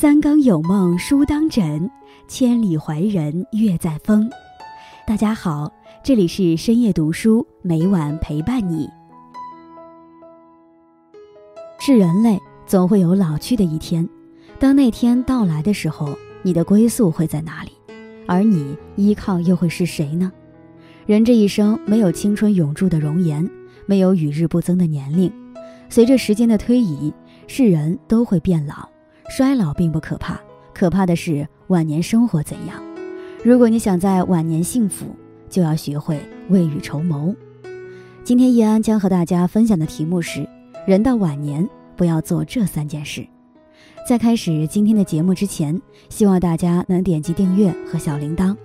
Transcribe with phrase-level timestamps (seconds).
[0.00, 1.90] 三更有梦书当枕，
[2.26, 4.30] 千里怀人月在风。
[5.06, 5.70] 大家好，
[6.02, 8.88] 这里是深夜读书，每晚陪伴你。
[11.78, 14.08] 是人类总会有老去的一天，
[14.58, 17.72] 当那天到来的时候，你的归宿会在哪里？
[18.26, 20.32] 而你依靠又会是谁呢？
[21.04, 23.46] 人这一生没有青春永驻的容颜，
[23.84, 25.30] 没有与日不增的年龄。
[25.90, 27.12] 随着时间的推移，
[27.46, 28.88] 是人都会变老，
[29.30, 30.40] 衰老并不可怕，
[30.74, 32.82] 可怕的是晚年生活怎样。
[33.44, 35.06] 如果你想在晚年幸福，
[35.48, 37.32] 就要学会未雨绸缪。
[38.24, 40.44] 今天易安将和大家分享的题目是：
[40.84, 41.66] 人到晚年
[41.96, 43.24] 不要做这三件事。
[44.04, 48.56] 在开始今天的节目之前，希望大家能点击订阅和小铃铛。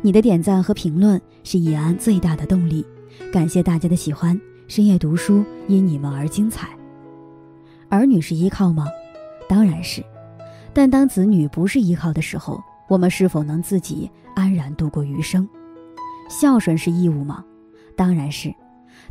[0.00, 2.86] 你的点赞和评论是易安最大的动力。
[3.32, 6.68] 感谢大家的喜欢，深夜读书因你们而精彩。
[7.88, 8.86] 儿女是依靠吗？
[9.48, 10.02] 当然是。
[10.74, 15.48] 但当子女不是依靠的时候，我们是否能自己安然度过余生？
[16.28, 17.44] 孝顺是义务吗？
[17.96, 18.52] 当然是。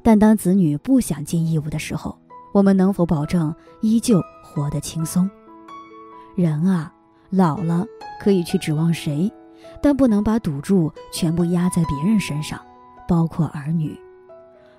[0.02, 2.17] 但当子女不想尽义务的时候，
[2.53, 5.30] 我们能否保证依旧活得轻松？
[6.36, 6.94] 人啊，
[7.30, 7.86] 老了
[8.20, 9.31] 可以去指望谁，
[9.81, 12.59] 但不能把赌注全部压在别人身上，
[13.08, 13.98] 包括儿女。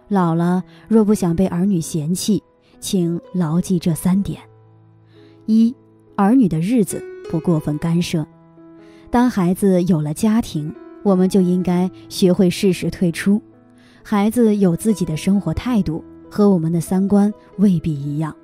[0.08, 2.42] 老了若不想被儿女嫌弃，
[2.80, 4.42] 请牢记这三点：
[5.46, 5.74] 一、
[6.16, 8.26] 儿女的日子不过分干涉。
[9.10, 13.40] 当孩子有了家庭，我们就应该学会适时退出。
[14.02, 18.34] 孩子有自己的生活态度，和我们的三观未必一样。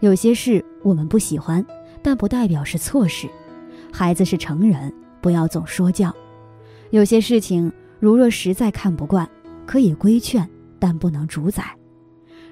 [0.00, 1.64] 有些事我们不喜欢。
[2.02, 3.28] 但不代表是错事，
[3.92, 6.10] 孩子是成人，不要总说教。
[6.88, 9.28] 有些事情，如若实在看不惯，
[9.66, 11.76] 可以规劝，但不能主宰。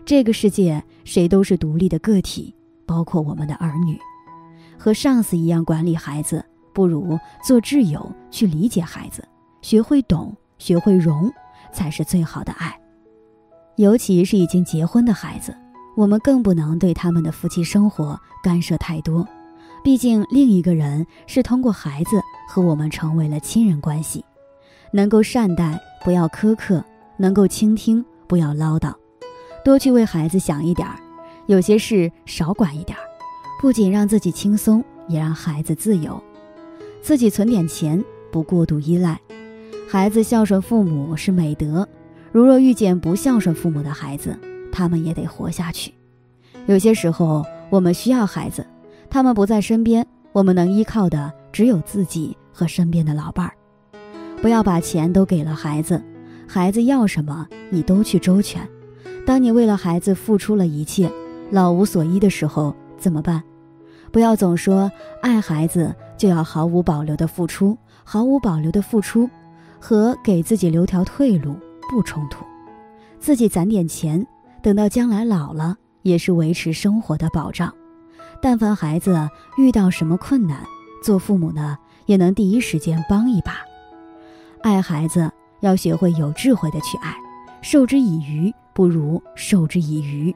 [0.04, 3.98] 这个世界，谁都是独立的个体，包括我们的儿女。
[4.78, 9.26] 和上司一样管理孩子，不如做挚友去理解孩子，
[9.60, 11.30] 学会懂，学会容，
[11.72, 12.78] 才是最好的爱。
[13.76, 15.54] 尤其是已经结婚的孩子，
[15.96, 19.26] 我们更不能对他们的夫妻生活干涉太多。
[19.84, 24.24] 毕竟，另一个人是通过孩子和我们成为了亲人关系，
[24.92, 26.82] 能够善待，不要苛刻；
[27.16, 28.92] 能够倾听，不要唠叨，
[29.64, 30.98] 多去为孩子想一点儿，
[31.46, 33.02] 有些事少管一点儿，
[33.60, 36.22] 不仅让自己轻松，也让孩子自由。
[37.02, 39.18] 自己存点钱，不过度依赖。
[39.88, 41.88] 孩子孝顺父母是美德，
[42.30, 44.38] 如若遇见不孝顺父母的孩子，
[44.70, 45.92] 他们也得活下去。
[46.66, 48.64] 有些时候，我们需要孩子。
[49.10, 53.54] 他们不在身边，我们能依靠的只有自己和身边的老伴儿。
[54.40, 56.00] 不要把钱都给了孩子，
[56.46, 58.60] 孩子要什么你都去周全。
[59.26, 61.10] 当你为了孩子付出了一切，
[61.50, 63.42] 老无所依的时候怎么办？
[64.10, 64.90] 不要总说
[65.22, 69.28] 爱孩子就要毫无保留的付出，毫无保留的付出
[69.78, 71.54] 和给自己留条退路
[71.90, 72.44] 不冲突。
[73.20, 74.26] 自己攒点钱，
[74.62, 77.72] 等到将来老了也是维持生活的保障。
[78.40, 80.64] 但凡孩子遇到什么困难，
[81.02, 81.76] 做父母的
[82.06, 83.58] 也能第一时间帮一把。
[84.62, 85.30] 爱孩子
[85.60, 87.14] 要学会有智慧的去爱，
[87.62, 90.34] 授之以鱼不如授之以渔，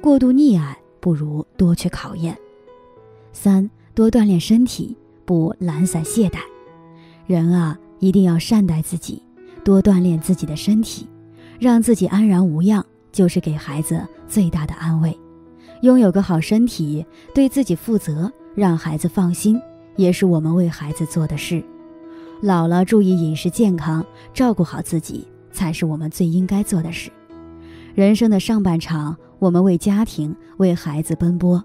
[0.00, 2.36] 过度溺爱不如多去考验。
[3.34, 4.96] 三多锻炼身体，
[5.26, 6.38] 不懒散懈怠。
[7.26, 9.20] 人啊，一定要善待自己，
[9.64, 11.06] 多锻炼自己的身体，
[11.58, 15.14] 让自己安然无恙，就是给孩子最大的安慰。
[15.82, 19.60] 拥有个好身体，对自己负责，让孩子放心，
[19.96, 21.62] 也是我们为孩子做的事。
[22.40, 27.10] 老了，注意饮食健康，照顾好自己，才是我们最应该做的事。
[27.94, 31.62] 人生的上半场，我们为家庭、为孩子奔波；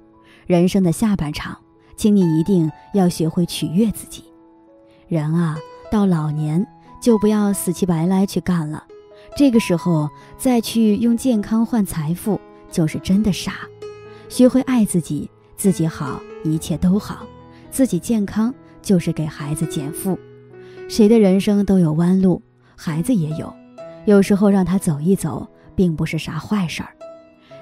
[0.49, 1.55] 人生的下半场，
[1.95, 4.23] 请你一定要学会取悦自己。
[5.07, 5.55] 人啊，
[5.91, 6.65] 到老年
[6.99, 8.83] 就不要死乞白赖去干了，
[9.37, 10.09] 这个时候
[10.39, 12.41] 再去用健康换财富，
[12.71, 13.57] 就是真的傻。
[14.27, 17.17] 学会爱自己，自己好，一切都好；
[17.69, 18.51] 自己健康，
[18.81, 20.17] 就是给孩子减负。
[20.87, 22.41] 谁的人生都有弯路，
[22.75, 23.53] 孩子也有，
[24.05, 26.89] 有时候让他走一走，并不是啥坏事儿。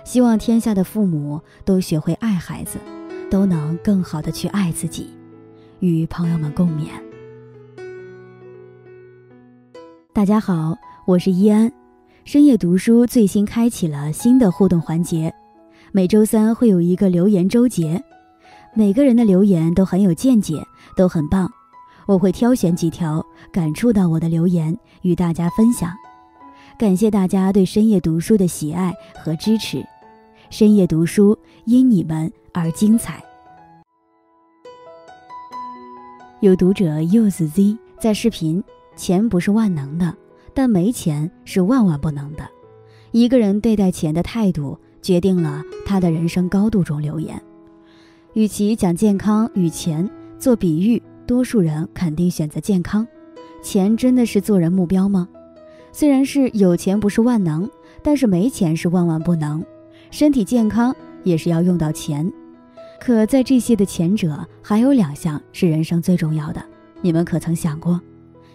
[0.07, 2.79] 希望天下的父母都学会爱孩子，
[3.29, 5.09] 都能更好的去爱自己。
[5.79, 6.87] 与朋友们共勉。
[10.13, 11.69] 大家好，我是依安，
[12.23, 15.35] 深夜读书最新开启了新的互动环节。
[15.91, 18.01] 每周三会有一个留言周结，
[18.73, 20.63] 每个人的留言都很有见解，
[20.95, 21.51] 都很棒。
[22.05, 23.21] 我会挑选几条
[23.51, 25.91] 感触到我的留言与大家分享。
[26.79, 29.85] 感谢大家对深夜读书的喜爱和支持，
[30.49, 33.21] 深夜读书因你们而精彩。
[36.39, 38.63] 有读者 usz 在视频
[38.95, 40.15] “钱不是万能的，
[40.53, 42.47] 但没钱是万万不能的”。
[43.11, 46.83] 一个人对待钱的态度，决定了他的人生高度。
[46.83, 47.41] 中留言，
[48.33, 53.05] 与其讲健康与钱做比喻，多数人肯定选择健康。
[53.61, 55.27] 钱真的是做人目标吗？
[55.91, 57.69] 虽然是有钱不是万能，
[58.03, 59.65] 但是没钱是万万不能。
[60.11, 62.31] 身体健康也是要用到钱。
[62.99, 66.63] 可在这些的前者，还有两项是人生最重要的，
[67.01, 68.01] 你们可曾想过？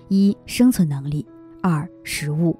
[0.08, 1.24] 一、生存能力；
[1.62, 2.58] 二、食物。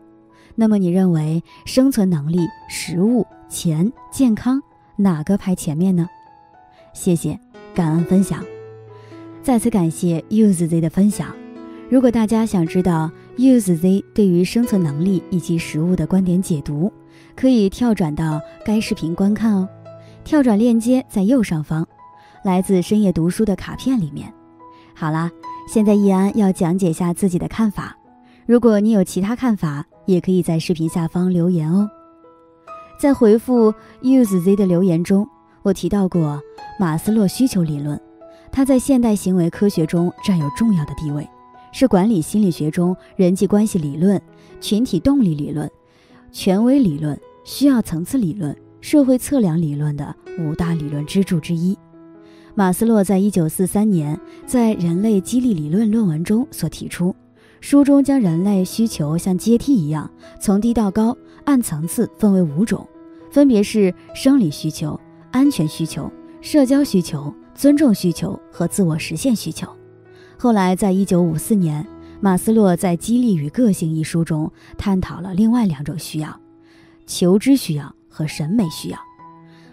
[0.54, 4.62] 那么你认为生存能力、食物、钱、健康
[4.96, 6.08] 哪个排前面呢？
[6.92, 7.38] 谢谢，
[7.74, 8.44] 感恩分享。
[9.42, 11.34] 再次感谢 Use Z 的分享。
[11.90, 16.92] 如果大家想知道 Use Z 对于生存能力以及食物的观点解读，
[17.34, 19.68] 可以跳转到该视频观看哦。
[20.22, 21.84] 跳转链接在右上方，
[22.44, 24.32] 来自深夜读书的卡片里面。
[24.94, 25.30] 好啦，
[25.66, 27.96] 现在易安要讲解下自己的看法。
[28.46, 31.88] 如果你有其他看法，也可以在视频下方留言哦。
[32.98, 35.26] 在回复 use z 的留言中，
[35.62, 36.40] 我提到过
[36.78, 38.00] 马斯洛需求理论，
[38.52, 41.28] 它在现代行为科学中占有重要的地位，
[41.72, 44.20] 是管理心理学中人际关系理论、
[44.60, 45.68] 群体动力理论、
[46.30, 48.56] 权威理论、需要层次理论。
[48.82, 51.78] 社会测量理论的五大理论支柱之一，
[52.56, 57.14] 马斯洛在一九四三年在《人类激励理论》论文中所提出，
[57.60, 60.10] 书中将人类需求像阶梯一样
[60.40, 62.84] 从低到高按层次分为五种，
[63.30, 64.98] 分别是生理需求、
[65.30, 66.10] 安全需求、
[66.40, 69.68] 社交需求、尊重需求和自我实现需求。
[70.42, 71.86] 后来，在一九五四年，
[72.20, 76.36] 马斯洛在《激励与个性》一书中探讨了另外两种需要：
[77.06, 77.94] 求知需要。
[78.08, 78.98] 和审美需要，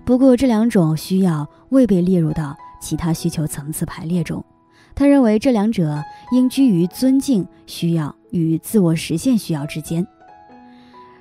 [0.06, 4.46] 不过这两种需要未被列入到其他需求层次排列中。
[4.94, 10.06] 他认为这两者应居于尊敬需要与自我实现需要之间。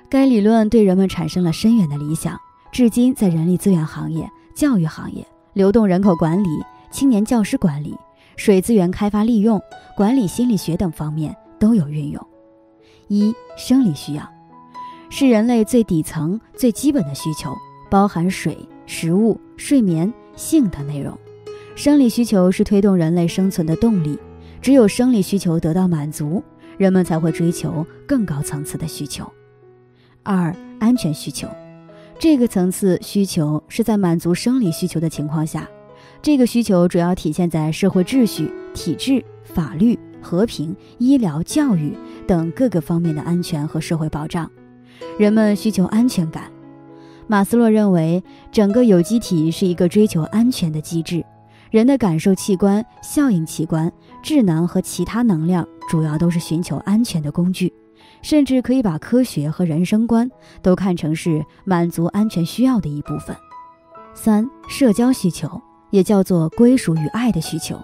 [0.09, 2.39] 该理论对人们产生了深远的理想，
[2.71, 6.49] 至今在人力资源行业、教育行业、流动人口管理、
[6.91, 7.95] 青年教师管理、
[8.39, 9.61] 水资源开发利用、
[9.97, 12.25] 管理心理学等方面都有运用。
[13.09, 14.23] 一、生理需要。
[15.09, 17.53] 是人类最底层、最基本的需求，
[17.91, 21.13] 包含水、食物、睡眠、性等内容。
[21.75, 24.17] 生理需求是推动人类生存的动力，
[24.61, 26.41] 只有生理需求得到满足，
[26.77, 29.29] 人们才会追求更高层次的需求。
[30.23, 31.49] 二、安全需求，
[32.17, 35.67] 这个层次需求是在满足生理需求的情况下，
[36.21, 44.49] 这个需求主要体现在社会秩序、体制、法律、和平、医疗、教育等各个方面的安全和社会保障。
[45.17, 46.51] 人们需求安全感。
[47.25, 48.21] 马斯洛认为，
[48.51, 51.23] 整个有机体是一个追求安全的机制。
[51.71, 53.91] 人的感受器官、效应器官、
[54.23, 57.71] 智能和其他能量，主要都是寻求安全的工具。
[58.21, 60.29] 甚至可以把科学和人生观
[60.61, 63.33] 都看成是满足安全需要的一部分。
[64.13, 65.61] 三、社交需求，
[65.91, 67.79] 也叫做归属与爱的需求，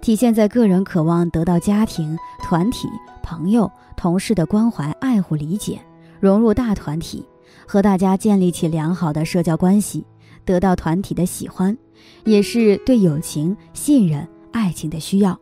[0.00, 2.88] 体现在个人渴望得到家庭、团体、
[3.22, 5.80] 朋友、同事的关怀、爱护、理解。
[6.20, 7.24] 融入大团体，
[7.66, 10.04] 和大家建立起良好的社交关系，
[10.44, 11.74] 得到团体的喜欢，
[12.26, 15.40] 也是对友情、信任、爱情的需要。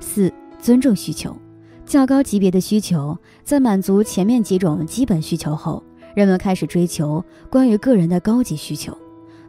[0.00, 1.36] 四、尊重需求，
[1.84, 5.82] 较高级别的需求，在满足前面几种基本需求后，
[6.14, 8.96] 人们开始追求关于个人的高级需求，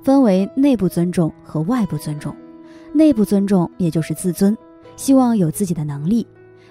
[0.03, 2.35] 分为内部尊重和外部尊重。
[2.93, 4.57] 内部尊重也就是自尊，
[4.95, 6.27] 希望有自己的能力，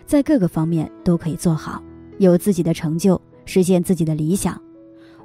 [0.07, 1.83] 在各个方面都可以做好，
[2.19, 3.21] 有自己的成就。
[3.47, 4.61] 实现自己的理想，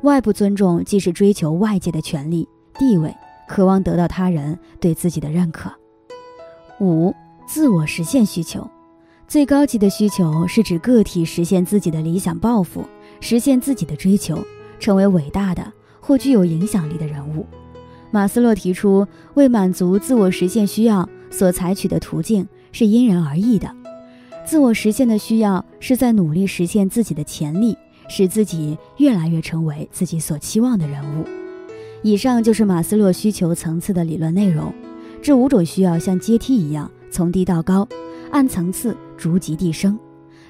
[0.02, 2.48] 外部尊重既是追求外界的权利
[2.80, 3.14] 地位，
[3.48, 5.72] 渴望得到他人对自己的认可。
[6.80, 7.14] 五、
[7.46, 8.68] 自我实现需求，
[9.28, 12.84] 最高级的需求是指个体实现自己的理想抱负，
[13.20, 14.44] 实现自己的追求，
[14.80, 17.46] 成为伟大的或具有影响力的人物。
[18.12, 23.70] 马斯洛提出，为满足自我实现需要所采取的途径是因人而异的。
[24.46, 27.78] 自我实现的需要是在努力实现自己的潜力。
[28.08, 31.26] 使自己越来越成为自己所期望的人物。
[32.04, 34.72] 以上就是马斯洛需求层次的理论内容。
[35.24, 37.88] 这五种需要像阶梯一样从低到高，
[38.30, 39.98] 按层次逐级递升。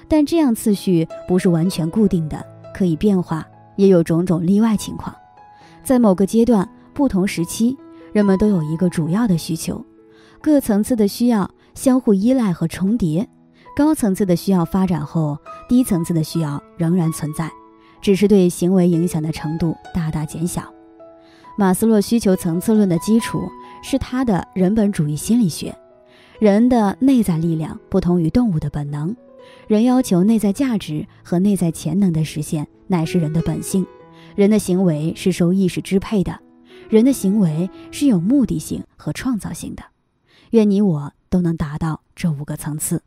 [0.06, 2.44] 但这样次序不是完全固定的，
[2.74, 3.46] 可以变化，
[3.76, 5.16] 也有种种例外情况。
[5.82, 7.76] 在某个阶段、不同时期，
[8.14, 9.84] 人们都有一个主要的需求，
[10.40, 13.28] 各层次的需要相互依赖和重叠。
[13.76, 15.36] 高层次的需要发展后，
[15.68, 17.52] 低层次的需要仍然存在，
[18.00, 20.72] 只是对行为影响的程度大大减小。
[21.58, 23.42] 马斯洛需求层次论的基础
[23.82, 25.76] 是他的人本主义心理学。
[26.38, 29.14] 人的内在力量不同于动物的本能，
[29.68, 33.86] 人要求内在价值和内在潜能的实现，乃是人的本性。
[34.34, 36.38] 人的行为是受意识支配的，
[36.88, 39.84] 人的行为是有目的性和创造性的。
[40.50, 43.02] 愿你我都能达到这五个层次。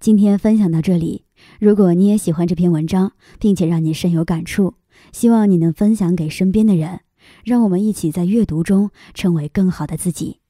[0.00, 1.26] 今天分享到这里，
[1.60, 4.74] 如果你也喜欢这篇文章，并且让你深有感触，
[5.12, 7.02] 希望你能分享给身边的人，
[7.44, 10.40] 让我们一起在阅读中成为更好的自己。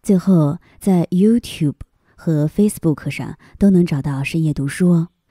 [0.00, 1.74] 最后，在 YouTube
[2.16, 5.08] 和 Facebook 上都能找到深夜读书哦，